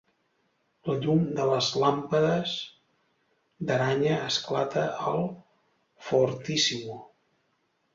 [0.89, 2.55] La llum de les làmpades
[3.71, 5.25] d'aranya esclata al
[6.11, 7.03] fortissimo.